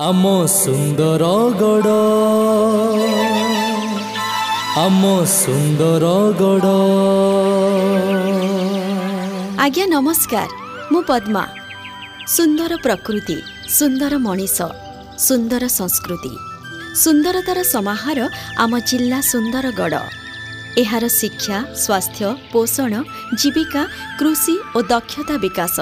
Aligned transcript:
ଆମ 0.00 0.46
ସୁନ୍ଦର 0.46 1.24
ଗଡ଼। 1.60 1.94
ଆମ 4.82 5.02
ସୁନ୍ଦର 5.24 6.04
ଗଡ଼। 6.40 6.74
ଆଜ୍ଞା 9.64 9.86
ନମସ୍କାର। 9.86 10.50
ମୁଁ 10.92 11.02
ପଦ୍ମା। 11.02 11.44
ସୁନ୍ଦର 12.26 12.72
ପ୍ରକୃତି 12.82 13.38
ସୁନ୍ଦର 13.68 14.12
ମଣିଷ 14.18 14.56
ସୁନ୍ଦର 15.18 15.62
ସଂସ୍କୃତି। 15.78 16.32
ସୁନ୍ଦରତାର 16.94 17.58
ସମାହାର 17.74 18.18
ଆମ 18.56 18.72
ଜିଲ୍ଲା 18.78 19.18
ସୁନ୍ଦରଗଡ଼ 19.32 20.02
ଏହାର 20.82 21.04
ଶିକ୍ଷା 21.20 21.56
ସ୍ୱାସ୍ଥ୍ୟ 21.82 22.28
ପୋଷଣ 22.52 22.92
ଜୀବିକା 23.40 23.82
କୃଷି 24.18 24.54
ଓ 24.76 24.78
ଦକ୍ଷତା 24.92 25.34
ବିକାଶ 25.44 25.76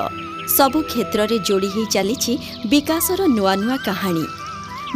ସବୁ 0.56 0.78
କ୍ଷେତ୍ରରେ 0.90 1.36
ଯୋଡ଼ି 1.48 1.68
ହୋଇ 1.74 1.86
ଚାଲିଛି 1.94 2.32
ବିକାଶର 2.72 3.20
ନୂଆ 3.36 3.52
ନୂଆ 3.62 3.76
କାହାଣୀ। 3.88 4.24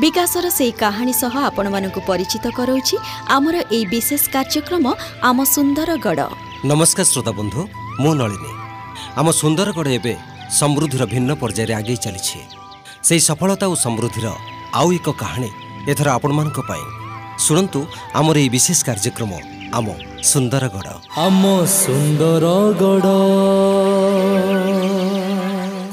ବିକାଶର 0.02 0.46
ସେହି 0.58 0.72
କାହାଣୀ 0.82 1.14
ସହ 1.22 1.34
ଆପଣମାନଙ୍କୁ 1.48 2.00
ପରିଚିତ 2.10 2.44
କରାଉଛି 2.58 2.96
ଆମର 3.36 3.56
ଏହି 3.76 3.84
ବିଶେଷ 3.94 4.22
କାର୍ଯ୍ୟକ୍ରମ 4.34 4.86
ଆମ 5.28 5.38
ସୁନ୍ଦରଗଡ଼। 5.54 6.20
ନମସ୍କାର 6.70 7.06
ଶ୍ରୋତା 7.12 7.32
ବନ୍ଧୁ 7.38 7.60
ମୁଁ 8.02 8.12
ନଳିନୀ। 8.20 8.52
ଆମ 9.20 9.26
ସୁନ୍ଦରଗଡ଼ 9.40 9.88
ଏବେ 9.98 10.14
ସମୃଦ୍ଧିର 10.60 11.02
ଭିନ୍ନ 11.12 11.30
ପର୍ଯ୍ୟାୟରେ 11.42 11.72
ଆଗେଇ 11.80 11.98
ଚାଲିଛି। 12.04 12.38
ସେହି 13.06 13.22
ସଫଳତା 13.28 13.66
ଓ 13.72 13.74
ସମୃଦ୍ଧିର 13.84 14.26
ଆଉ 14.78 14.88
ଏକ 14.98 15.08
କାହାଣୀ 15.22 15.50
ଏଥର 15.92 16.08
ଆପଣମାନଙ୍କ 16.16 16.58
ପାଇଁ। 16.70 16.84
ଶୁଣନ୍ତୁ 17.44 17.80
ଆମର 18.18 18.36
ଏହି 18.40 18.48
ବିଶେଷ 18.54 18.78
କାର୍ଯ୍ୟକ୍ରମ 18.88 19.32
ଆମ 19.78 19.88
ସୁନ୍ଦରଗଡ଼। 20.30 20.88
ଆମ 21.24 21.44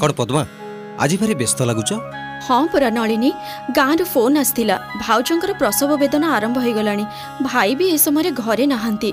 କ'ଣ 0.00 0.10
ପଦ୍ମା 0.18 0.42
ଆଜି 1.02 1.16
ଭାରି 1.20 1.34
ବ୍ୟସ୍ତ 1.40 1.58
ଲାଗୁଛ 1.70 1.90
ହଁ 2.46 2.62
ପରା 2.72 2.88
ନଳିନୀ 2.98 3.30
ଗାଁରୁ 3.78 4.04
ଫୋନ୍ 4.14 4.36
ଆସିଥିଲା। 4.42 4.76
ଭାଉଜଙ୍କର 5.04 5.50
ପ୍ରସବ 5.60 5.90
ବେଦନା 6.02 6.28
ଆରମ୍ଭ 6.36 6.56
ହୋଇଗଲାଣି। 6.64 7.04
ଭାଇ 7.42 7.70
ବି 7.78 7.86
ଏ 7.94 7.96
ସମୟରେ 8.06 8.30
ଘରେ 8.42 8.64
ନାହାନ୍ତି। 8.72 9.10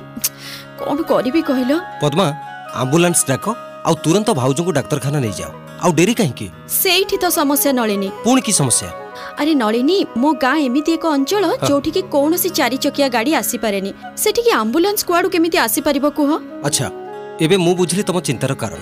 କ'ଣ 0.79 0.97
କରିବି 1.11 1.41
କହିଲ? 1.50 1.72
ପଦ୍ମା 2.03 2.25
ଆମ୍ବୁଲାନ୍ସ 2.81 3.22
ଡାକ 3.29 3.45
ଆଉ 3.88 3.95
ତୁରନ୍ତ 4.03 4.29
ଭାଉଜଙ୍କୁ 4.41 4.72
ଡାକ୍ତରଖାନା 4.77 5.19
ନେଇଯାଅ। 5.25 5.50
ଆଉ 5.83 5.91
ଡେରି 6.00 6.13
କାହିଁକି? 6.19 6.47
ସେଇଠି 6.81 7.16
ତ 7.22 7.25
ସମସ୍ୟା 7.39 7.72
ନଳିନୀ। 7.79 8.09
ପୁଣି 8.25 8.41
କି 8.41 8.53
ସମସ୍ୟା? 8.61 9.05
আরে 9.41 9.53
নলিনী 9.64 9.97
মো 10.22 10.30
গাঁ 10.44 10.58
এমিতি 10.67 10.91
এক 10.97 11.03
অঞ্চল 11.16 11.44
যোউঠিকি 11.67 12.02
কৌশি 12.14 12.50
চারিচকিয়া 12.58 13.08
গাড়ি 13.16 13.31
আসিপারেনি 13.41 13.91
সেটিকি 14.23 14.52
আম্বুলান্স 14.61 15.00
কুয়াড়ু 15.08 15.30
কেমিতি 15.33 15.58
আসিপারিব 15.67 16.05
কুহ 16.17 16.30
আচ্ছা 16.67 16.86
এবে 17.39 17.56
মু 17.58 17.72
বুঝলি 17.80 18.03
তোম 18.03 18.17
চিন্তার 18.28 18.53
কারণ 18.56 18.81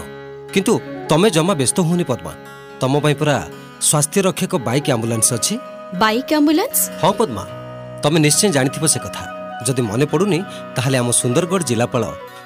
কিন্তু 0.53 0.73
তমে 1.09 1.27
জমা 1.29 1.53
ব্যস্ত 1.59 1.77
হওনি 1.79 2.05
পদ্মা 2.09 2.33
তোম 2.81 2.93
পাই 2.99 3.15
পুরা 3.19 3.37
স্বাস্থ্য 3.81 4.19
রক্ষক 4.19 4.53
বাইক 4.67 4.85
আম্বুলান্স 4.89 5.27
অছি 5.37 5.53
বাইক 6.01 6.29
আম্বুলান্স 6.37 6.77
হ্যাঁ 7.01 7.15
পদ্মা 7.19 7.43
তমে 8.03 8.19
নিশ্চয় 8.19 8.49
জানিথিব 8.55 8.83
সে 8.87 8.99
কথা 9.05 9.23
যদি 9.67 9.81
মনে 9.81 10.05
পড়ুনি 10.05 10.39
তাহলে 10.75 10.95
আম 10.97 11.07
সুন্দরগড় 11.21 11.63
জেলাপাল 11.69 12.03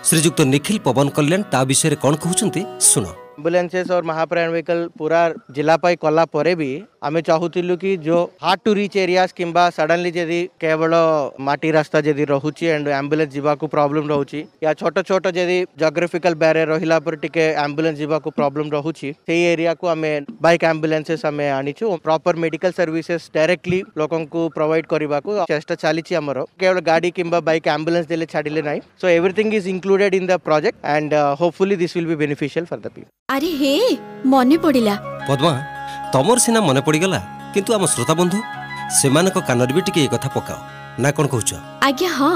শ্রীযুক্ত 0.08 0.40
নিখিল 0.44 0.78
পবন 0.86 1.08
কল্যাণ 1.16 1.42
তা 1.52 1.60
বিষয়ে 1.72 1.98
কোণ 2.04 2.14
কুচি 2.16 2.62
শুণ 2.92 3.08
एम्बुलेंसेस 3.38 3.90
और 3.92 4.04
महाप्रयाण 4.04 4.50
व्हीकल 4.50 4.80
पूरा 4.98 5.20
जिला 5.52 5.76
पाई 5.78 5.96
कला 5.96 6.24
भी 6.54 6.70
आम 7.08 7.20
चाहूल 7.22 7.76
कि 7.78 7.96
जो 8.00 8.16
हार्ड 8.42 8.60
टू 8.66 8.72
रिच 8.74 8.96
एरिया 8.98 9.26
कि 9.28 9.46
सडनली 9.72 10.10
जदि 10.12 10.40
केवल 10.62 10.94
मटी 11.42 11.70
रास्ता 11.72 12.00
जदि 12.02 12.24
रोचे 12.26 12.68
एंड 12.68 12.90
आंबुलांस 12.92 13.30
जी 13.30 13.42
प्रोब्लम 13.42 14.08
रोचे 14.08 14.44
या 14.64 14.74
छोट 14.74 15.00
छोट 15.02 15.28
जदि 15.38 15.60
जोग्राफिकल 15.80 16.34
बारियर 16.42 16.68
रहा 16.70 17.00
टे 17.28 17.46
आंबुलांस 17.58 17.96
जी 17.98 18.08
प्रोब्लम 18.10 18.70
रोचे 18.72 19.12
से 19.22 19.38
एरिया 19.44 19.74
को 19.76 19.88
आम 19.88 20.02
बैक 20.42 20.66
आंबुलांसेस 20.66 21.24
आम 21.26 21.40
आनीचु 21.42 21.96
प्रपर 22.04 22.36
मेडिकल 22.46 22.72
सर्विसेस 22.74 23.30
डायरेक्टली 23.36 23.82
लोक 23.98 24.14
प्रोवैड 24.56 24.86
करने 24.88 25.22
को 25.22 25.46
चेस्ट 25.46 25.74
चली 25.76 26.02
केवल 26.10 26.80
गाड़ी 26.92 27.12
कि 27.12 27.24
बैक 27.24 27.68
आंबुलांस 27.68 28.08
दे 28.08 28.26
छाड़े 28.26 28.62
ना 28.62 28.76
so 29.02 29.08
everything 29.08 29.54
is 29.54 29.70
included 29.70 30.16
in 30.16 30.28
the 30.28 30.40
project 30.44 30.86
and 30.88 31.14
hopefully 31.40 31.76
this 31.78 31.96
will 31.96 32.06
be 32.06 32.16
beneficial 32.18 32.66
for 32.66 32.80
the 32.80 32.92
people 32.92 33.36
अरे 33.36 33.56
हे 33.56 33.76
मन 34.28 34.58
पड़ा 34.64 35.00
पद्मा 35.28 35.77
ତମର 36.14 36.38
ସିନା 36.46 36.60
ମନେ 36.68 36.82
ପଡ଼ିଗଲା 36.88 37.20
କିନ୍ତୁ 37.54 37.72
ଆମ 37.78 37.84
ଶ୍ରୋତା 37.94 38.14
ବନ୍ଧୁ 38.20 38.38
ସେମାନଙ୍କ 39.00 39.38
କାନରେ 39.48 39.74
ବି 39.76 39.82
ଟିକେ 39.88 40.00
ଏ 40.06 40.10
କଥା 40.14 40.30
ପକାଅ। 40.36 40.60
ନା 41.04 41.10
କ'ଣ 41.18 41.26
କହୁଛ? 41.34 41.52
ଆଜ୍ଞା 41.88 42.10
ହଁ। 42.18 42.36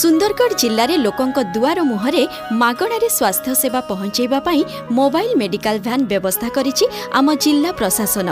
ସୁନ୍ଦରଗଡ଼ 0.00 0.52
ଜିଲ୍ଲାରେ 0.62 0.94
ଲୋକଙ୍କ 1.06 1.38
ଦୁଆର 1.54 1.78
ମୁହଁରେ 1.90 2.22
ମାଗଣାରେ 2.62 3.08
ସ୍ୱାସ୍ଥ୍ୟ 3.18 3.52
ସେବା 3.62 3.80
ପହଞ୍ଚାଇବା 3.90 4.38
ପାଇଁ 4.46 4.62
ମୋବାଇଲ 4.98 5.30
ମେଡିକାଲ 5.42 5.76
ଭ୍ୟାନ୍ 5.86 6.04
ବ୍ୟବସ୍ଥା 6.10 6.48
କରିଛି 6.56 6.84
ଆମ 7.18 7.26
ଜିଲ୍ଲା 7.44 7.70
ପ୍ରଶାସନ। 7.80 8.28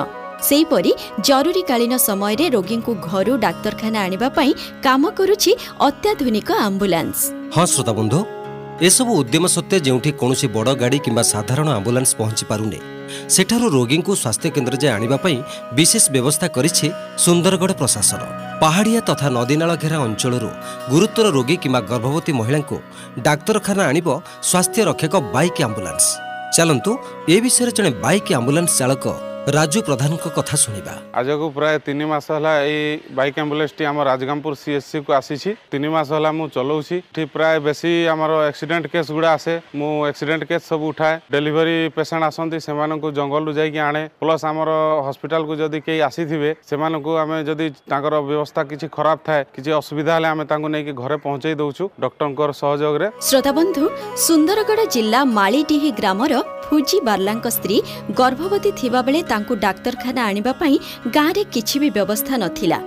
ସେହିପରି 0.48 0.92
ଜରୁରୀକାଳୀନ 1.28 1.92
ସମୟରେ 2.08 2.46
ରୋଗୀଙ୍କୁ 2.56 2.92
ଘରୁ 3.08 3.32
ଡାକ୍ତରଖାନା 3.46 3.98
ଆଣିବା 4.06 4.28
ପାଇଁ 4.38 4.50
କାମ 4.86 5.02
କରୁଛି 5.18 5.50
ଅତ୍ୟାଧୁନିକ 5.88 6.48
ଆମ୍ବୁଲାନ୍ସ। 6.66 7.18
ହଁ 7.54 7.64
ଶ୍ରୋତା 7.72 7.92
ଏସବୁ 8.86 9.12
ଉଦ୍ୟମ 9.20 9.44
ସତ୍ତ୍ୱେ 9.54 9.78
ଯେଉଁଠି 9.86 10.10
କୌଣସି 10.20 10.46
ବଡ଼ 10.56 10.72
ଗାଡ଼ି 10.82 10.98
କିମ୍ବା 11.04 11.22
ସାଧାରଣ 11.32 11.68
ଆମ୍ବୁଲାନ୍ସ 11.78 12.10
ପହଞ୍ଚି 12.18 12.44
ପାରୁନି। 12.50 12.78
ସେଠାରୁ 13.34 13.66
ରୋଗୀଙ୍କୁ 13.76 14.12
ସ୍ୱାସ୍ଥ୍ୟ 14.22 14.48
କେନ୍ଦ୍ର 14.54 14.74
ଯାଏ 14.82 14.92
ଆଣିବା 14.96 15.16
ପାଇଁ 15.24 15.38
ବିଶେଷ 15.78 16.04
ବ୍ୟବସ୍ଥା 16.14 16.46
କରିଛି 16.56 16.86
ସୁନ୍ଦରଗଡ଼ 17.24 17.72
ପ୍ରଶାସନ। 17.80 18.20
ପାହାଡ଼ିଆ 18.62 19.00
ତଥା 19.08 19.28
ନଦୀନାଳ 19.36 19.70
ଘେରା 19.82 19.98
ଅଞ୍ଚଳରୁ 20.06 20.50
ଗୁରୁତର 20.92 21.26
ରୋଗୀ 21.36 21.56
କିମ୍ବା 21.62 21.80
ଗର୍ଭବତୀ 21.90 22.32
ମହିଳାଙ୍କୁ 22.40 22.76
ଡାକ୍ତରଖାନା 23.26 23.82
ଆଣିବ 23.90 24.08
ସ୍ୱାସ୍ଥ୍ୟ 24.48 24.82
ରକ୍ଷକ 24.90 25.14
ବାଇକ୍ 25.34 25.60
ଆମ୍ବୁଲାନ୍ସ। 25.66 26.06
ଚାଲନ୍ତୁ 26.54 26.92
ଏ 27.34 27.36
ବିଷୟରେ 27.44 27.72
ଜଣେ 27.76 27.90
ବାଇକ୍ 28.04 28.30
ଆମ୍ବୁଲାନ୍ସ 28.38 28.72
ଚାଳକ 28.78 29.04
ରାଜୁ 29.48 29.80
ପ୍ରଧାନଙ୍କ 29.88 30.26
କଥା 30.36 30.56
ଶୁଣିବା। 30.62 30.94
ଆଜକୁ 31.18 31.46
ପ୍ରାୟ 31.56 31.76
ତିନି 31.86 32.04
ମାସ 32.12 32.26
ହେଲା 32.36 32.52
ଏଇ 32.68 32.84
ବାଇକ୍ 33.18 33.38
ଆମ୍ବୁଲାନ୍ସଟି 33.42 33.82
ଆମ 33.90 33.98
ରାଜଗାମପୁର 34.10 34.54
ସିଏସ୍ସିକୁ 34.62 35.10
ଆସିଛି। 35.20 35.50
ତିନି 35.72 35.88
ମାସ 35.94 36.08
ହେଲା 36.16 36.30
ମୁଁ 36.38 36.46
ଚଲାଉଛି। 36.56 36.96
ଏଠି 37.08 37.22
ପ୍ରାୟ 37.34 37.56
ବେଶୀ 37.66 37.90
ଆମର 38.12 38.30
ଆକ୍ସିଡେଣ୍ଟ 38.50 38.86
କେସ୍ 38.92 39.10
ଗୁଡ଼ା 39.16 39.30
ଆସେ। 39.38 39.54
ମୁଁ 39.78 39.90
ଆକ୍ସିଡେଣ୍ଟ 40.10 40.42
କେସ୍ 40.50 40.64
ସବୁ 40.70 40.84
ଉଠାଏ। 40.92 41.14
ଡେଲିଭରି 41.32 41.76
ପେସେଣ୍ଟ 41.96 42.22
ଆସନ୍ତି 42.30 42.58
ସେମାନଙ୍କୁ 42.66 43.08
ଜଙ୍ଗଲରୁ 43.18 43.50
ଯାଇକି 43.58 43.80
ଆଣେ। 43.88 44.02
ପ୍ଲସ୍ 44.20 44.44
ଆମର 44.50 44.70
ହସ୍ପିଟାଲକୁ 45.06 45.52
ଯଦି 45.62 45.78
କେହି 45.86 46.00
ଆସିଥିବେ 46.08 46.50
ସେମାନଙ୍କୁ 46.68 47.12
ଆମେ 47.22 47.36
ଯଦି 47.48 47.66
ତାଙ୍କର 47.90 48.14
ବ୍ୟବସ୍ଥା 48.28 48.62
କିଛି 48.70 48.86
ଖରାପ 48.96 49.18
ଥାଏ 49.26 49.42
କିଛି 49.54 49.70
ଅସୁବିଧା 49.80 50.12
ହେଲେ 50.16 50.28
ଆମେ 50.34 50.44
ତାଙ୍କୁ 50.50 50.68
ନେଇକି 50.74 50.92
ଘରେ 51.02 51.16
ପହଞ୍ଚେଇ 51.24 51.54
ଦେଉଛୁ 51.60 51.84
ଡକ୍ଟରଙ୍କର 52.02 52.50
ସହଯୋଗରେ। 52.62 53.06
ଶ୍ରୋତାବନ୍ଧୁ 53.28 53.84
ସୁନ୍ଦରଗଡ଼ 54.26 54.80
ଜିଲ୍ଲା 54.94 55.20
ମାଳିଡିହି 55.38 55.90
ଗ୍ରାମର 56.00 56.32
ଫୁଜି 56.68 56.98
ବାର୍ଲାଙ୍କ 57.08 57.46
ସ୍ତ୍ରୀ 57.56 57.76
ଗର୍ଭବତୀ 58.20 58.70
ଥିବାବେଳେ 58.80 59.20
ତାଙ୍କୁ 59.38 59.54
ଡାକ୍ତରଖାନା 59.64 60.22
ଆଣିବା 60.30 60.52
ପାଇଁ 60.60 60.76
ଗାଁରେ 61.16 61.42
କିଛି 61.54 61.76
ବି 61.82 61.88
ବ୍ୟବସ୍ଥା 61.96 62.34
ନଥିଲା। 62.44 62.78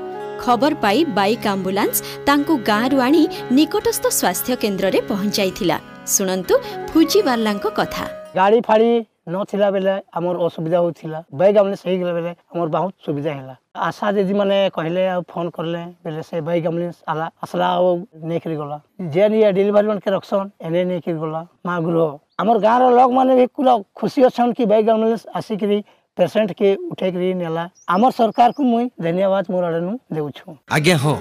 ଖବର 0.44 0.73
ପାଇ 0.84 0.97
ବାଇକ୍ 1.17 1.45
ଆମ୍ବୁଲାନ୍ସ 1.53 1.97
ତାଙ୍କୁ 2.28 2.53
ଗାଁରୁ 2.69 2.97
ଆଣି 3.07 3.23
ନିକଟସ୍ଥ 3.57 4.06
ସ୍ୱାସ୍ଥ୍ୟ 4.19 4.53
କେନ୍ଦ୍ରରେ 4.63 5.00
ପହଞ୍ଚାଇଥିଲା। 5.12 5.78
ଶୁଣନ୍ତୁ 6.13 6.53
ଫୁଜି 6.91 7.19
ବାର୍ଲାଙ୍କ 7.28 7.66
କଥା। 7.79 8.06
ଗାଡ଼ି 8.38 8.59
ଫାଡ଼ି 8.67 8.91
ନଥିଲା 9.31 9.67
ବେଲେ 9.75 9.94
ଆମର 10.17 10.35
ଅସୁବିଧା 10.47 10.78
ହଉଥିଲା। 10.84 11.19
ବାଇକ୍ 11.39 11.57
ଆମ୍ବୁଲାନ୍ସ 11.62 11.84
ହେଇଗଲା 11.88 12.13
ବେଲେ 12.17 12.31
ଆମର 12.51 12.68
ବହୁତ 12.75 12.94
ସୁବିଧା 13.06 13.31
ହେଲା। 13.38 13.56
ଆଶା 13.88 14.07
ଦିଦି 14.16 14.33
ମାନେ 14.39 14.57
କହିଲେ 14.75 15.03
ଆଉ 15.13 15.22
ଫୋନ୍ 15.31 15.50
କଲେ 15.56 15.81
ବେଲେ 16.03 16.22
ସେ 16.29 16.35
ବାଇକ୍ 16.47 16.66
ଆମ୍ବୁଲାନ୍ସ 16.69 16.97
ଆଲା 17.12 17.25
ଆସିଲା 17.44 17.68
ଆଉ 17.78 17.88
ନେଇକିରି 18.29 18.56
ଗଲା। 18.62 18.78
ଯେନ୍ 19.13 19.33
ଇଏ 19.39 19.50
ଡେଲିଭରି 19.57 19.88
ମାନକେ 19.91 20.09
ରଖସନ୍ 20.16 20.50
ଏନେ 20.68 20.81
ନେଇକିରି 20.89 21.18
ଗଲା। 21.23 21.41
ମା 21.66 21.75
ଗୃହ। 21.85 22.12
ଆମର 22.41 22.57
ଗାଁର 22.66 22.83
ଲୋକମାନେ 22.97 23.33
ବି 23.39 23.45
ପୁରା 23.56 23.73
ଖୁସି 24.00 24.19
ଅଛନ୍ 24.28 24.51
କି 24.57 24.63
ବାଇକ୍ 24.72 24.89
ଆମ୍ବୁଲାନ୍ସ 24.91 25.23
ଆସିକିରି 25.38 25.78
ପେସେଣ୍ଟକେ 26.17 26.69
ଉଠେଇକିରି 26.91 27.27
ନେଲା। 27.41 27.63
ଆମର 27.94 28.11
ସରକାରକୁ 28.19 28.61
ମୁଇଁ 28.72 28.85
ଧନ୍ୟବାଦ 29.05 29.45
ମୋର 29.53 29.63
ଆଡ଼ନୁ 29.69 29.94
ଦେଉଛୁ। 30.16 30.47
ଆଜ୍ଞା 30.75 30.95
ହଁ। 31.03 31.17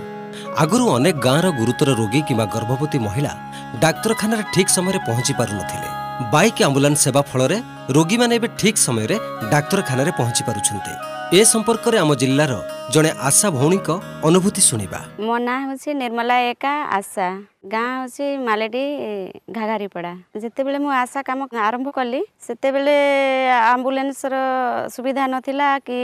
ଆଗରୁ 0.62 0.84
ଅନେକ 0.96 1.16
ଗାଁର 1.26 1.46
ଗୁରୁତର 1.60 1.90
ରୋଗୀ 2.00 2.20
କିମ୍ବା 2.28 2.46
ଗର୍ଭବତୀ 2.54 2.98
ମହିଳା 3.06 3.32
ଡାକ୍ତରଖାନାରେ 3.82 4.44
ଠିକ୍ 4.54 4.74
ସମୟରେ 4.76 4.98
ପହଞ୍ଚି 5.08 5.32
ପାରୁନଥିଲେ। 5.40 5.88
ବାଇକ୍ 6.34 6.60
ଆମ୍ବୁଲାନ୍ସ 6.66 7.00
ସେବା 7.06 7.22
ଫଳରେ 7.30 7.58
ରୋଗୀମାନେ 7.96 8.34
ଏବେ 8.38 8.48
ଠିକ୍ 8.60 8.78
ସମୟରେ 8.86 9.16
ଡାକ୍ତରଖାନାରେ 9.52 10.10
ପହଞ୍ଚି 10.18 10.42
ପାରୁଛନ୍ତି। 10.48 10.92
ଏ 11.38 11.40
ସମ୍ପର୍କରେ 11.52 11.96
ଆମ 12.02 12.10
ଜିଲ୍ଲାର 12.22 12.52
ଜଣେ 12.94 13.10
ଆଶା 13.28 13.48
ଭଉଣୀଙ୍କ 13.58 13.88
ଅନୁଭୂତି 14.28 14.62
ଶୁଣିବା। 14.68 15.00
ମୋ 15.26 15.34
ନାଁ 15.46 15.58
ହେଉଛି 15.66 15.90
ନିର୍ମଲା 16.02 16.36
ଏକା 16.52 16.72
ଆଶା। 16.98 17.28
ଗାଁ 17.72 17.88
ହେଉଛି 17.94 18.26
ମାଲେଟି 18.48 18.84
ଘାଘାରିପଡ଼ା। 19.56 20.12
ଯେତେବେଳେ 20.42 20.78
ମୁଁ 20.84 20.92
ଆଶା 21.04 21.20
କାମ 21.28 21.40
ଆରମ୍ଭ 21.66 21.88
କଲି 21.98 22.20
ସେତେବେଳେ 22.46 22.96
ଆମ୍ବୁଲାନ୍ସର 23.72 24.34
ସୁବିଧା 24.94 25.24
ନଥିଲା 25.34 25.68
କି 25.86 25.98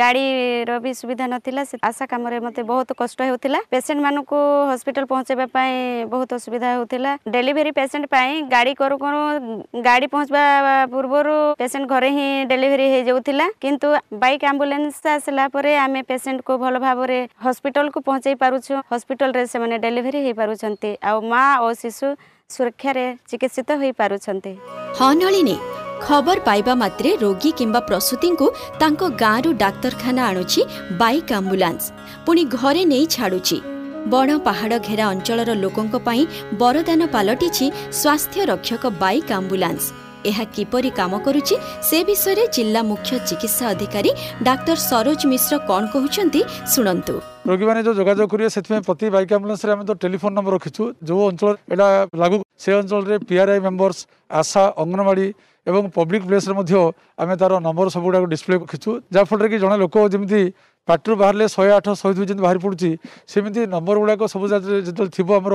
ଗାଡ଼ିର 0.00 0.70
ବି 0.84 0.90
ସୁବିଧା 1.00 1.26
ନଥିଲା 1.34 1.62
ସେ 1.70 1.76
ଆଶା 1.90 2.04
କାମରେ 2.12 2.36
ମୋତେ 2.46 2.62
ବହୁତ 2.70 2.88
କଷ୍ଟ 3.00 3.18
ହେଉଥିଲା। 3.28 3.58
ପେସେଣ୍ଟମାନଙ୍କୁ 3.74 4.38
ହସ୍ପିଟାଲ 4.70 5.04
ପହଞ୍ଚାଇବା 5.12 5.46
ପାଇଁ 5.56 5.74
ବହୁତ 6.12 6.30
ଅସୁବିଧା 6.38 6.68
ହେଉଥିଲା। 6.74 7.10
ଡେଲିଭରି 7.34 7.70
ପେସେଣ୍ଟ 7.78 8.04
ପାଇଁ 8.14 8.32
ଗାଡ଼ି 8.54 8.72
କରୁ 8.80 8.96
କରୁ 9.02 9.20
ଗାଡ଼ି 9.88 10.06
ପହଞ୍ଚିବା 10.12 10.44
ପୂର୍ବରୁ 10.92 11.27
ପେସେଣ୍ଟ 11.60 11.86
ଘରେ 11.92 12.10
ହିଁ 12.16 12.28
ଡେଲିଭରି 12.50 12.86
ହେଇଯାଉଥିଲା। 12.94 13.46
କିନ୍ତୁ 13.64 13.88
ବାଇକ୍ 14.22 14.44
ଆମ୍ବୁଲାନ୍ସ 14.50 14.96
ଆସିଲା 15.16 15.44
ପରେ 15.54 15.72
ଆମେ 15.84 16.00
ପେସେଣ୍ଟକୁ 16.10 16.52
ଭଲ 16.62 16.74
ଭାବରେ 16.86 17.18
ହସ୍ପିଟାଲକୁ 17.44 17.98
ପହଞ୍ଚାଇ 18.08 18.36
ପାରୁଛୁ। 18.42 18.72
ହସ୍ପିଟାଲରେ 18.92 19.42
ସେମାନେ 19.52 19.76
ଡେଲିଭରି 19.84 20.20
ହେଇପାରୁଛନ୍ତି। 20.26 20.90
ଆଉ 21.08 21.18
ମା 21.30 21.42
ଓ 21.64 21.68
ଶିଶୁ 21.82 22.06
ସୁରକ୍ଷାରେ 22.54 23.06
ଚିକିତ୍ସିତ 23.30 23.68
ହୋଇପାରୁଛନ୍ତି। 23.80 24.52
ଖବର 26.06 26.38
ପାଇବା 26.48 26.74
ମାତ୍ରେ 26.82 27.10
ରୋଗୀ 27.22 27.50
କିମ୍ବା 27.58 27.80
ପ୍ରସୂତିଙ୍କୁ 27.88 28.46
ତାଙ୍କ 28.80 29.02
ଗାଁରୁ 29.22 29.50
ଡାକ୍ତରଖାନା 29.64 30.22
ଆଣୁଛି 30.30 30.60
ବାଇକ୍ 31.00 31.32
ଆମ୍ବୁଲାନ୍ସ 31.38 31.84
ପୁଣି 32.26 32.42
ଘରେ 32.56 32.82
ନେଇ 32.92 33.06
ଛାଡୁଛି। 33.14 33.58
ବଣ 34.12 34.28
ପାହାଡ଼ 34.46 34.74
ଘେରା 34.88 35.04
ଅଞ୍ଚଳର 35.12 35.50
ଲୋକଙ୍କ 35.62 35.94
ପାଇଁ 36.06 36.22
ବରଦାନ 36.60 37.00
ପାଲଟିଛି 37.14 37.66
ସ୍ୱାସ୍ଥ୍ୟ 38.00 38.42
ରକ୍ଷକ 38.50 38.82
ବାଇକ୍ 39.02 39.30
ଆମ୍ବୁଲାନ୍ସ 39.38 39.84
ଏହା 40.30 40.44
କିପରି 40.54 40.90
କାମ 40.98 41.12
କରୁଛି 41.26 41.54
ସେ 41.88 41.98
ବିଷୟରେ 42.08 42.44
ଜିଲ୍ଲା 42.56 42.80
ମୁଖ୍ୟ 42.90 43.10
ଚିକିତ୍ସା 43.28 43.64
ଅଧିକାରୀ 43.74 44.10
ଡାକ୍ତର 44.48 44.76
ସରୋଜ 44.90 45.20
ମିଶ୍ର 45.32 45.54
କ'ଣ 45.68 45.82
କହୁଛନ୍ତି 45.94 46.40
ଶୁଣନ୍ତୁ। 46.72 47.14
ରୋଗୀମାନେ 47.48 47.80
ଯେଉଁ 47.84 47.96
ଯୋଗାଯୋଗ 48.00 48.28
କରିବେ 48.32 48.50
ସେଥିପାଇଁ 48.54 48.82
ପ୍ରତି 48.88 49.06
ବାଇକ୍ 49.14 49.32
ଆମ୍ବୁଲାନ୍ସରେ 49.36 49.70
ଆମେ 49.74 49.84
ତ 49.88 49.92
ଟେଲିଫୋନ୍ 50.02 50.34
ନମ୍ବର 50.36 50.52
ରଖିଛୁ। 50.58 50.82
ଯେଉଁ 51.08 51.22
ଅଞ୍ଚଳ 51.30 51.50
ଏଇଟା 51.72 51.88
ଲାଗୁ 52.22 52.36
ସେ 52.62 52.70
ଅଞ୍ଚଳରେ 52.80 53.16
ପିଆର୍ଆଇ 53.28 53.60
ମେମ୍ବର୍ସ 53.66 53.98
ଆଶା 54.40 54.62
ଅଙ୍ଗନବାଡ଼ି 54.82 55.26
ଏବଂ 55.66 55.82
ପବ୍ଲିକ୍ 55.96 56.24
ପ୍ଲେସ୍ରେ 56.28 56.54
ମଧ୍ୟ 56.58 56.74
ଆମେ 57.22 57.34
ତାର 57.40 57.52
ନମ୍ବର 57.66 57.86
ସବୁଗୁଡ଼ାକ 57.94 58.24
ଡିସପ୍ଲେ 58.32 58.56
ରଖିଛୁ। 58.62 58.90
ଯାହାଫଳରେ 59.14 59.48
କି 59.52 59.56
ଜଣେ 59.64 59.76
ଲୋକ 59.84 59.96
ଯେମିତି 60.12 60.40
ପାଟିରୁ 60.88 61.14
ବାହାରିଲେ 61.20 61.46
ଶହେ 61.54 61.70
ଆଠ 61.78 61.86
ଶହେ 62.00 62.12
ଦୁଇ 62.16 62.26
ଯେମିତି 62.28 62.42
ବାହାରି 62.46 62.60
ପଡ଼ୁଛି 62.64 62.90
ସେମିତି 63.32 63.60
ନମ୍ବର 63.74 63.96
ଗୁଡ଼ାକ 64.02 64.22
ସବୁ 64.32 64.44
ଯେତେବେଳେ 64.52 64.80
ଯେତେବେଳେ 64.88 65.10
ଥିବ 65.16 65.28
ଆମର 65.40 65.54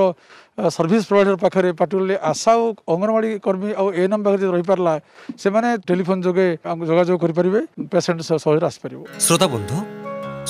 ସର୍ଭିସ୍ 0.76 1.04
ପ୍ରୋଭାଇଡର 1.08 1.36
ପାଖରେ 1.44 1.68
ପାର୍ଟିକୁଲାରଲି 1.80 2.16
ଆଶା 2.30 2.52
ଓ 2.62 2.64
ଅଙ୍ଗନବାଡ଼ି 2.92 3.30
କର୍ମୀ 3.46 3.70
ଆଉ 3.80 3.88
ଏ 4.00 4.02
ନମ୍ 4.12 4.22
ପାଖରେ 4.24 4.38
ଯଦି 4.42 4.52
ରହିପାରିଲା 4.56 4.94
ସେମାନେ 5.42 5.68
ଟେଲିଫୋନ୍ 5.88 6.20
ଯୋଗେ 6.26 6.46
ଯୋଗାଯୋଗ 6.88 7.16
କରିପାରିବେ 7.24 7.60
ପେସେଣ୍ଟ 7.92 8.20
ସହଜରେ 8.44 8.66
ଆସିପାରିବ। 8.70 9.00
ଶ୍ରୋତା 9.26 9.46
ବନ୍ଧୁ 9.54 9.76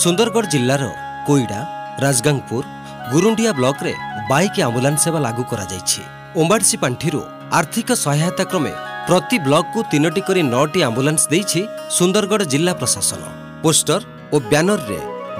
ସୁନ୍ଦରଗଡ଼ 0.03 0.47
ଜିଲ୍ଲାର 0.55 0.83
କୋଇଡ଼ା 1.29 1.61
ରାଜଗାଙ୍ଗପୁର 2.05 2.65
ଗୁରୁଣ୍ଡିଆ 3.13 3.51
ବ୍ଲକରେ 3.59 3.93
ବାଇକ୍ 4.31 4.59
ଆମ୍ବୁଲାନ୍ସ 4.67 5.01
ସେବା 5.05 5.21
ଲାଗୁ 5.27 5.43
କରାଯାଇଛି। 5.53 6.01
ଓମ୍ବାଡିସି 6.41 6.77
ପାଣ୍ଠିରୁ 6.83 7.21
ଆର୍ଥିକ 7.59 7.89
ସହାୟତା 8.05 8.45
କ୍ରମେ 8.51 8.73
ପ୍ରତି 9.09 9.37
ବ୍ଲକକୁ 9.47 9.79
ତିନୋଟି 9.93 10.21
କରି 10.29 10.43
ନଅଟି 10.55 10.81
ଆମ୍ବୁଲାନ୍ସ 10.89 11.23
ଦେଇଛି 11.33 11.61
ସୁନ୍ଦରଗଡ଼ 11.97 12.43
ଜିଲ୍ଲା 12.53 12.73
ପ୍ରଶାସନ। 12.81 13.23
ପୋଷ୍ଟର 13.65 14.01
ଓ 14.35 14.39
ବ୍ୟାନରରେ 14.53 14.99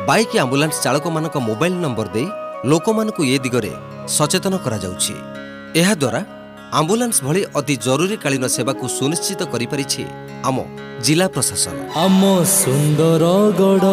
ବାଇକ୍ 0.09 0.35
ଆମ୍ବୁଲାନ୍ସ 0.43 0.77
ଚାଳକମାନଙ୍କ 0.85 1.37
ମୋବାଇଲ 1.49 1.75
ନମ୍ବର 1.85 2.09
ଦେଇ 2.17 2.29
ଲୋକମାନଙ୍କୁ 2.71 3.23
ଏ 3.35 3.37
ଦିଗରେ 3.45 3.73
ସଚେତନ 4.17 4.55
କରାଯାଉଛି। 4.65 5.15
ଏହାଦ୍ୱାରା 5.81 6.21
ଆମ୍ବୁଲାନ୍ସ 6.79 7.17
ଭଳି 7.27 7.41
ଅତି 7.59 7.75
ଜରୁରୀକାଳୀନ 7.87 8.45
ସେବାକୁ 8.57 8.85
ସୁନିଶ୍ଚିତ 8.99 9.41
କରିପାରିଛି 9.53 10.03
ଆମ 10.49 10.57
ଜିଲ୍ଲା 11.07 11.27
ପ୍ରଶାସନ। 11.35 11.75
ଆମ 12.05 12.23
ସୁନ୍ଦରଗଡ଼। 12.61 13.85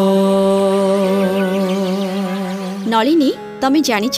ନଳିନୀ 2.92 3.30
ତମେ 3.62 3.80
ଜାଣିଛ 3.88 4.16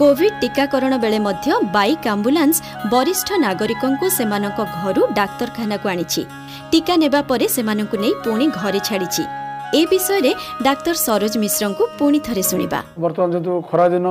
କୋଭିଡ 0.00 0.32
ଟିକାକରଣ 0.42 0.92
ବେଳେ 1.04 1.18
ମଧ୍ୟ 1.26 1.46
ବାଇକ୍ 1.76 2.06
ଆମ୍ବୁଲାନ୍ସ 2.14 2.56
ବରିଷ୍ଠ 2.94 3.28
ନାଗରିକଙ୍କୁ 3.46 4.06
ସେମାନଙ୍କ 4.18 4.58
ଘରୁ 4.78 5.02
ଡାକ୍ତରଖାନାକୁ 5.18 5.86
ଆଣିଛି। 5.92 6.22
ଟିକା 6.70 6.94
ନେବା 7.02 7.20
ପରେ 7.30 7.46
ସେମାନଙ୍କୁ 7.56 7.96
ନେଇ 8.02 8.12
ପୁଣି 8.24 8.46
ଘରେ 8.58 8.80
ଛାଡ଼ିଛି। 8.88 9.24
ଏ 9.70 9.80
ବିଷୟରେ 9.90 10.30
ଡାକ୍ତର 10.66 10.94
ସରୋଜ 11.06 11.34
ମିଶ୍ରଙ୍କୁ 11.42 11.84
ପୁଣି 11.98 12.18
ଥରେ 12.26 12.42
ଶୁଣିବା। 12.50 12.78
ବର୍ତ୍ତମାନ 13.02 13.28
ଯେହେତୁ 13.34 13.52
ଖରାଦିନ 13.70 14.06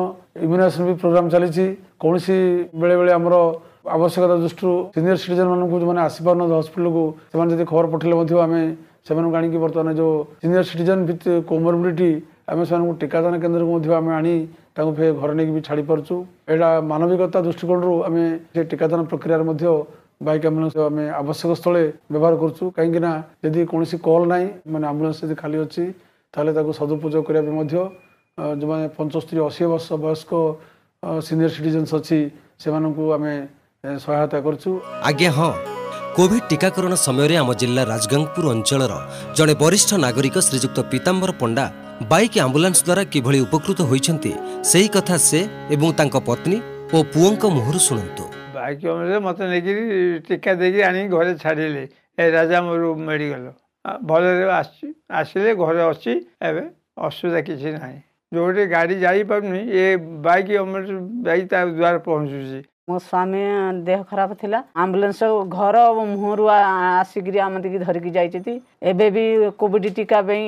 ଇମ୍ୟୁନାଇଜେସନ 0.46 0.84
ବି 0.88 0.94
ପ୍ରୋଗ୍ରାମ 1.02 1.26
ଚାଲିଛି 1.34 1.66
କୌଣସି 2.02 2.38
ବେଳେବେଳେ 2.80 3.12
ଆମର 3.20 3.36
ଆବଶ୍ୟକତା 3.96 4.36
ଦୃଷ୍ଟିରୁ 4.44 4.74
ସିନିୟର 4.96 5.18
ସିଟିଜେନ 5.24 5.48
ମାନଙ୍କୁ 5.52 5.76
ଯେଉଁମାନେ 5.82 6.02
ଆସିପାରୁନାହାନ୍ତି 6.08 6.56
ହସ୍ପିଟାଲକୁ 6.60 7.04
ସେମାନେ 7.32 7.50
ଯଦି 7.52 7.66
ଖବର 7.72 7.86
ପଠେଇଲେ 7.92 8.16
ମଧ୍ୟ 8.20 8.34
ଆମେ 8.46 8.62
ସେମାନଙ୍କୁ 9.08 9.36
ଆଣିକି 9.40 9.58
ବର୍ତ୍ତମାନ 9.64 9.90
ଯେଉଁ 10.00 10.14
ସିନିୟର 10.42 10.64
ସିଟିଜେନ 10.70 11.00
ଭିତ 11.10 11.24
କୋମରବିଡିଟି 11.50 12.10
ଆମେ 12.50 12.64
ସେମାନଙ୍କୁ 12.70 12.94
ଟିକାଦାନ 13.04 13.34
କେନ୍ଦ୍ରକୁ 13.44 13.72
ମଧ୍ୟ 13.76 13.90
ଆମେ 14.00 14.12
ଆଣି 14.20 14.34
ତାଙ୍କୁ 14.76 14.92
ଫେର 14.98 15.12
ଘରେ 15.20 15.34
ନେଇକି 15.38 15.54
ବି 15.56 15.62
ଛାଡ଼ି 15.68 15.84
ପାରୁଛୁ 15.92 16.16
ଏଇଟା 16.52 16.70
ମାନବିକତା 16.92 17.38
ଦୃଷ୍ଟିକୋଣରୁ 17.46 17.94
ଆମେ 18.08 18.24
ସେ 18.54 18.62
ଟିକାଦାନ 18.72 19.00
ପ୍ରକ୍ରିୟାରେ 19.12 19.44
ମଧ୍ୟ 19.50 19.66
ବାଇକ୍ 20.22 20.46
ଆମ୍ବୁଲାନ୍ସ 20.50 20.76
ଆମେ 20.90 21.06
ଆବଶ୍ୟକ 21.22 21.52
ସ୍ଥଳେ 21.60 21.84
ବ୍ୟବହାର 22.12 22.34
କରୁଛୁ। 22.44 22.64
କାହିଁକି 22.76 23.00
ନା 23.06 23.12
ଯଦି 23.44 23.60
କୌଣସି 23.72 23.96
କଲ୍ 24.08 24.26
ନାହିଁ 24.32 24.48
ମାନେ 24.72 24.86
ଆମ୍ବୁଲାନ୍ସ 24.92 25.18
ଯଦି 25.24 25.36
ଖାଲି 25.42 25.58
ଅଛି 25.66 25.84
ତାହେଲେ 26.34 26.52
ତାକୁ 26.58 26.72
ସଦୁପଯୋଗ 26.80 27.24
କରିବା 27.28 27.44
ପାଇଁ 27.48 27.56
ମଧ୍ୟ 27.60 27.76
ଯେଉଁମାନେ 28.60 28.86
ପଞ୍ଚସ୍ତରୀ 28.98 29.40
ଅଶୀ 29.50 29.64
ବର୍ଷ 29.72 29.88
ବୟସ୍କ 30.04 30.32
ସିନିୟର 31.28 31.52
ସିଟିଜେନ୍ସ 31.56 31.92
ଅଛି 32.00 32.20
ସେମାନଙ୍କୁ 32.62 33.04
ଆମେ 33.16 33.34
ସହାୟତା 34.04 34.38
କରୁଛୁ। 34.46 34.70
ଆଜ୍ଞା 35.10 35.32
ହଁ। 35.38 35.52
କୋଭିଡ 36.18 36.42
ଟିକାକରଣ 36.52 36.94
ସମୟରେ 37.06 37.36
ଆମ 37.42 37.50
ଜିଲ୍ଲା 37.62 37.84
ରାଜଗାଙ୍ଗପୁର 37.92 38.46
ଅଞ୍ଚଳର 38.56 38.94
ଜଣେ 39.38 39.54
ବରିଷ୍ଠ 39.64 39.90
ନାଗରିକ 40.06 40.36
ଶ୍ରୀଯୁକ୍ତ 40.48 40.78
ପୀତାମ୍ବର 40.92 41.32
ପଣ୍ଡା 41.42 41.66
ବାଇକ୍ 42.12 42.38
ଆମ୍ବୁଲାନ୍ସ 42.46 42.80
ଦ୍ୱାରା 42.88 43.04
କିଭଳି 43.14 43.40
ଉପକୃତ 43.46 43.80
ହୋଇଛନ୍ତି 43.90 44.32
ସେହି 44.70 44.88
କଥା 44.96 45.16
ସେ 45.28 45.40
ଏବଂ 45.76 45.90
ତାଙ୍କ 46.00 46.16
ପତ୍ନୀ 46.30 46.58
ଓ 46.96 46.98
ପୁଅଙ୍କ 47.14 47.44
ମୁହଁରୁ 47.56 47.80
ଶୁଣନ୍ତୁ। 47.88 48.26
ବାଇକ୍ 48.70 48.86
ଅମଳରେ 48.86 49.18
ମୋତେ 49.26 49.44
ନେଇକିରି 49.50 49.84
ଟୀକା 50.28 50.52
ଦେଇକି 50.62 50.82
ଆଣିକି 50.90 51.10
ଘରେ 51.10 51.32
ଛାଡ଼ିଲେ। 51.44 51.84
ଏ 52.22 52.24
ରାଜାମରୁ 52.38 52.88
ମେଡ଼ିକାଲ 53.08 53.46
ଭଲରେ 54.06 54.46
ଆସିଛି 54.54 54.88
ଆସିଲେ 55.20 55.52
ଘରେ 55.62 55.82
ଅଛି 55.92 56.14
ଏବେ 56.48 56.64
ଅସୁବିଧା 57.08 57.40
କିଛି 57.48 57.70
ନାହିଁ। 57.80 58.00
ଯେଉଁଠି 58.32 58.64
ଗାଡ଼ି 58.70 58.96
ଯାଇପାରୁନି 59.06 59.62
ଏ 59.74 59.86
ବାଇକ୍ 60.26 60.52
ଅମଳ 60.62 60.82
ଯାଇ 61.26 61.44
ତା 61.52 61.60
ଦ୍ୱାରା 61.66 62.00
ପହଞ୍ଚୁଛି। 62.06 62.60
ମୋ 62.90 62.98
ସ୍ୱାମୀ 62.98 63.42
ଦେହ 63.88 64.00
ଖରାପ 64.10 64.32
ଥିଲା 64.42 64.60
ଆମ୍ବୁଲାନ୍ସ 64.84 65.22
ଘର 65.58 65.76
ମୁହଁରୁ 66.12 66.46
ଆସିକିରି 66.54 67.40
ଆମତିକି 67.48 67.80
ଧରିକି 67.86 68.10
ଯାଇଛନ୍ତି। 68.18 68.54
ଏବେ 68.92 69.08
ବି 69.16 69.26
କୋଭିଡ଼ 69.62 69.90
ଟୀକା 69.98 70.20
ପାଇଁ 70.30 70.46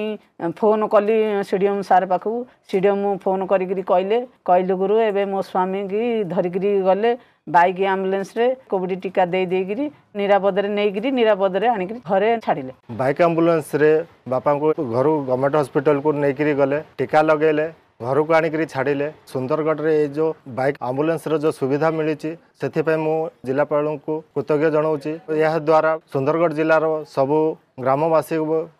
ଫୋନ୍ 0.59 0.85
କଲି 0.93 1.17
ସିଡ଼ିଏମ୍ 1.49 1.81
ସାର୍ 1.89 2.05
ପାଖକୁ। 2.13 2.39
ସିଡ଼ିଏମ୍ 2.69 3.03
ଫୋନ୍ 3.23 3.43
କରିକିରି 3.51 3.83
କହିଲେ 3.91 4.17
କହିଲୁ 4.49 4.73
ଗୁରୁ 4.81 4.95
ଏବେ 5.09 5.23
ମୋ 5.33 5.39
ସ୍ୱାମୀକି 5.51 6.01
ଧରିକିରି 6.33 6.71
ଗଲେ 6.87 7.11
ବାଇକ୍ 7.53 7.83
ଆମ୍ବୁଲାନ୍ସରେ 7.93 8.45
କୋଭିଡ଼ 8.71 8.93
ଟୀକା 9.03 9.23
ଦେଇ 9.33 9.45
ଦେଇକିରି 9.53 9.85
ନିରାପଦରେ 10.19 10.67
ନେଇକିରି 10.77 11.07
ନିରାପଦରେ 11.19 11.67
ଆଣିକିରି 11.75 11.99
ଘରେ 12.09 12.29
ଛାଡ଼ିଲେ। 12.45 12.73
ବାଇକ୍ 13.01 13.21
ଆମ୍ବୁଲାନ୍ସରେ 13.27 13.91
ବାପାଙ୍କୁ 14.33 14.67
ଘରୁ 14.95 15.11
ଗଭର୍ଣ୍ଣମେଣ୍ଟ 15.29 15.55
ହସ୍ପିଟାଲକୁ 15.61 16.09
ନେଇକିରି 16.23 16.51
ଗଲେ 16.61 16.77
ଟୀକା 16.97 17.19
ଲଗେଇଲେ 17.29 17.65
ଘରକୁ 18.01 18.31
ଆଣିକିରି 18.37 18.65
ଛାଡ଼ିଲେ। 18.73 19.07
ସୁନ୍ଦରଗଡ଼ରେ 19.31 19.91
ଏଇ 20.01 20.07
ଯେଉଁ 20.17 20.29
ବାଇକ୍ 20.57 20.77
ଆମ୍ବୁଲାନ୍ସର 20.87 21.33
ଯେଉଁ 21.43 21.53
ସୁବିଧା 21.59 21.89
ମିଳିଛି 21.97 22.31
ସେଥିପାଇଁ 22.59 22.99
ମୁଁ 23.05 23.17
ଜିଲ୍ଲାପାଳଙ୍କୁ 23.47 24.13
କୃତଜ୍ଞ 24.35 24.65
ଜଣାଉଛି। 24.75 25.13
ଏହାଦ୍ୱାରା 25.43 25.91
ସୁନ୍ଦରଗଡ଼ 26.13 26.53
ଜିଲ୍ଲାର 26.59 26.85
ସବୁ 27.15 27.37
ଗ୍ରାମବାସୀ 27.85 28.35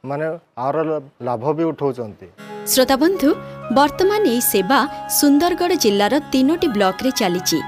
ମାନେ 0.09 0.27
ଆର 0.67 0.75
ଲାଭ 1.27 1.43
ବି 1.57 1.63
ଉଠାଉଛନ୍ତି। 1.71 2.27
ଶ୍ରୋତାବନ୍ଧୁ 2.71 3.29
ବର୍ତ୍ତମାନ 3.77 4.21
ଏହି 4.33 4.41
ସେବା 4.51 4.79
ସୁନ୍ଦରଗଡ଼ 5.19 5.73
ଜିଲ୍ଲାର 5.83 6.13
ତିନୋଟି 6.33 6.67
ବ୍ଲକରେ 6.75 7.11
ଚାଲିଛି। 7.21 7.59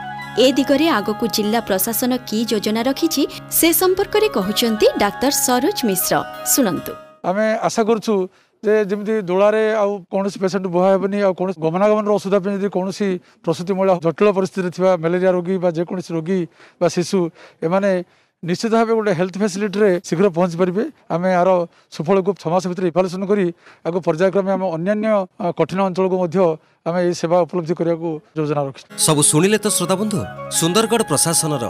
ଏ 0.43 0.47
ଦିଗରେ 0.57 0.85
ଆଗକୁ 0.99 1.25
ଜିଲ୍ଲା 1.35 1.59
ପ୍ରଶାସନ 1.69 2.11
କି 2.29 2.37
ଯୋଜନା 2.51 2.81
ରଖିଛି 2.89 3.23
ସେ 3.57 3.67
ସମ୍ପର୍କରେ 3.81 4.27
କହୁଛନ୍ତି 4.37 4.87
ଡାକ୍ତର 5.03 5.31
ସରୋଜ 5.47 5.77
ମିଶ୍ର। 5.89 6.13
ଶୁଣନ୍ତୁ। 6.53 6.93
ଆମେ 7.29 7.45
ଆଶା 7.67 7.81
କରୁଛୁ 7.89 8.13
ଯେ 8.63 8.73
ଯେମିତି 8.87 9.13
ଦୋଳାରେ 9.27 9.63
ଆଉ 9.75 9.91
କୌଣସି 10.07 10.37
ପେସେଣ୍ଟ 10.39 10.65
ବୁହା 10.71 10.87
ହେବନି 10.95 11.17
ଆଉ 11.27 11.33
କୌଣସି 11.35 11.59
ଗମନାଗମନର 11.59 12.11
ଅସୁବିଧା 12.15 12.39
ପାଇଁ 12.43 12.53
ଯଦି 12.55 12.69
କୌଣସି 12.71 13.07
ପ୍ରସୂତି 13.43 13.71
ମହିଳା 13.75 13.93
ଜଟିଳ 14.05 14.27
ପରିସ୍ଥିତିରେ 14.37 14.69
ଥିବା 14.75 14.91
ମ୍ୟାଲେରିଆ 15.03 15.31
ରୋଗୀ 15.35 15.55
ବା 15.63 15.69
ଯେକୌଣସି 15.77 16.11
ରୋଗୀ 16.15 16.39
ବା 16.79 16.87
ଶିଶୁ 16.95 17.19
ଏମାନେ 17.67 17.91
ନିଶ୍ଚିତ 18.43 18.73
ଭାବେ 18.79 18.93
ଗୋଟେ 18.97 19.11
ହେଲ୍ଥ 19.19 19.35
ଫ୍ୟାସିଲିଟିରେ 19.41 19.89
ଶୀଘ୍ର 20.07 20.27
ପହଞ୍ଚି 20.35 20.55
ପାରିବେ। 20.61 20.83
ଆମେ 21.15 21.27
ଏହାର 21.35 21.49
ସୁଫଳକୁ 21.95 22.31
ଛଅ 22.39 22.49
ମାସ 22.53 22.63
ଭିତରେ 22.71 22.87
ଇଭାଲୁଏସନ୍ 22.91 23.25
କରି 23.31 23.45
ଆକୁ 23.87 23.97
ପର୍ଯ୍ୟାୟକ୍ରମେ 24.07 24.51
ଆମେ 24.55 24.65
ଅନ୍ୟାନ୍ୟ 24.75 25.07
କଠିନ 25.59 25.79
ଅଞ୍ଚଳକୁ 25.87 26.15
ମଧ୍ୟ 26.23 26.37
ଆମେ 26.87 26.99
ଏହି 27.03 27.13
ସେବା 27.19 27.37
ଉପଲବ୍ଧି 27.45 27.73
କରିବାକୁ 27.79 28.09
ଯୋଜନା 28.37 28.61
ରଖିଛୁ। 28.67 28.83
ସବୁ 28.99 29.21
ଶୁଣିଲେ 29.31 29.57
ତ 29.63 29.67
ଶ୍ରୋତାବନ୍ଧୁ 29.77 30.19
ସୁନ୍ଦରଗଡ଼ 30.59 31.03
ପ୍ରଶାସନର 31.11 31.63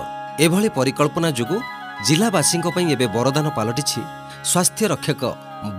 ଏଭଳି 0.45 0.69
ପରିକଳ୍ପନା 0.77 1.29
ଯୋଗୁଁ 1.37 1.59
ଜିଲ୍ଲାବାସୀଙ୍କ 2.05 2.65
ପାଇଁ 2.75 2.87
ଏବେ 2.95 3.05
ବରଦାନ 3.15 3.45
ପାଲଟିଛି। 3.57 4.01
ସ୍ୱାସ୍ଥ୍ୟ 4.49 4.85
ରକ୍ଷକ 4.93 5.21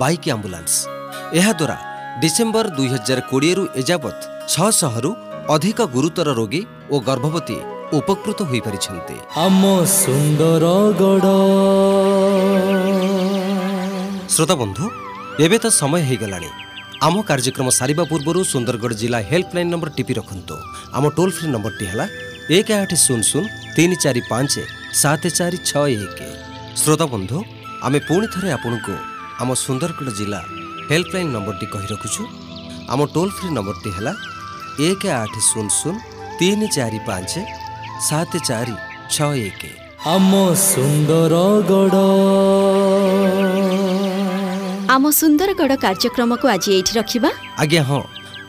ବାଇକ୍ 0.00 0.26
ଆମ୍ବୁଲାନ୍ସ। 0.34 0.93
ଏହାଦ୍ୱାରା 1.38 1.76
ଡିସେମ୍ବର 2.22 2.66
ଦୁଇ 2.76 2.88
ହଜାର 2.94 3.18
କୋଡ଼ିଏରୁ 3.30 3.62
ଏଯାବତ୍ 3.80 4.20
ଛଅଶହରୁ 4.52 5.10
ଅଧିକ 5.54 5.78
ଗୁରୁତର 5.94 6.28
ରୋଗୀ 6.40 6.60
ଓ 6.92 6.96
ଗର୍ଭବତୀ 7.08 7.58
ଉପକୃତ 7.98 8.38
ହୋଇପାରିଛନ୍ତି। 8.50 9.16
ଆମ 9.44 9.62
ସୁନ୍ଦରଗଡ଼ 10.02 11.26
ଶ୍ରୋତାବନ୍ଧୁ 14.34 14.84
ଏବେ 15.44 15.56
ତ 15.62 15.66
ସମୟ 15.80 16.00
ହେଇଗଲାଣି। 16.08 16.50
ଆମ 17.06 17.14
କାର୍ଯ୍ୟକ୍ରମ 17.28 17.68
ସାରିବା 17.78 18.04
ପୂର୍ବରୁ 18.10 18.40
ସୁନ୍ଦରଗଡ଼ 18.52 18.94
ଜିଲ୍ଲା 19.00 19.18
ହେଲ୍ପଲାଇନ୍ 19.30 19.70
ନମ୍ବର 19.72 19.90
ଟିପି 19.96 20.14
ରଖନ୍ତୁ। 20.18 20.56
ଆମ 20.96 21.04
ଟୋଲ୍ 21.16 21.34
ଫ୍ରି 21.36 21.46
ନମ୍ବରଟି 21.54 21.84
ହେଲା 21.90 22.06
ଏକ 22.56 22.68
ଆଠ 22.82 22.92
ଶୂନ 23.04 23.20
ଶୂନ 23.30 23.44
ତିନି 23.76 23.96
ଚାରି 24.04 24.22
ପାଞ୍ଚ 24.30 24.52
ସାତ 25.00 25.22
ଚାରି 25.38 25.58
ଛଅ 25.68 25.84
ଏକ। 26.06 26.18
ଶ୍ରୋତାବନ୍ଧୁ 26.80 27.38
ଆମେ 27.86 27.98
ପୁଣି 28.08 28.26
ଥରେ 28.34 28.48
ଆପଣଙ୍କୁ 28.56 28.94
ଆମ 29.42 29.48
ସୁନ୍ଦରଗଡ଼ 29.64 30.10
ଜିଲ୍ଲା 30.18 30.40
ହେଲ୍ପଲାଇନ୍ 30.90 31.30
ନମ୍ବରଟି 31.34 31.66
କହି 31.72 31.86
ରଖୁଛୁ 31.92 32.22
ଆମ 32.92 33.00
ଟୋଲ୍ 33.14 33.32
ଫ୍ରି 33.36 33.48
ନମ୍ବରଟି 33.56 33.90
ହେଲା 33.96 34.12
ଏକ 34.88 35.02
ଆଠ 35.22 35.34
ଶୂନ 35.50 35.66
ଶୂନ 35.80 35.94
ତିନି 36.38 36.66
ଚାରି 36.76 37.00
ପାଞ୍ଚ 37.08 37.32
ସାତ 38.08 38.32
ଚାରି 38.48 38.76
ଛଅ 39.10 39.30
ଏକ 39.48 39.62
ଆମ 40.06 40.32
ସୁନ୍ଦରଗଡ଼ 40.70 41.96
ଆମ 44.94 45.04
ସୁନ୍ଦରଗଡ଼ 45.10 45.74
କାର୍ଯ୍ୟକ୍ରମକୁ 45.84 46.46
ଆଜି 46.48 46.68
ଏଇଠି 46.76 46.92
ରଖିବା। 46.98 47.30
ଆଜ୍ଞା 47.58 47.82
ହଁ। 47.82 48.02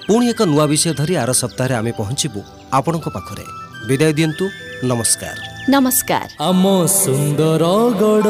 ପୁଣି 0.08 0.26
ଏକ 0.30 0.42
ନୂଆ 0.52 0.66
ବିଷୟ 0.72 0.92
ଧରି 1.00 1.14
ଆର 1.18 1.32
ସପ୍ତାହରେ 1.32 1.74
ଆମେ 1.76 1.92
ପହଞ୍ଚିବୁ 2.00 2.40
ଆପଣଙ୍କ 2.74 3.06
ପାଖରେ। 3.16 3.46
ବିଦାୟ 3.88 4.12
ଦିଅନ୍ତୁ। 4.18 4.46
ନମସ୍କାର। 4.84 5.38
ନମସ୍କାର। 5.70 6.28
ଆମ 6.50 6.64
ସୁନ୍ଦରଗଡ଼ 7.02 8.30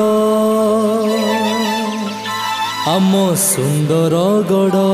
ଆମ 2.86 3.12
ସୁନ୍ଦରଗଡ଼ 3.42 4.84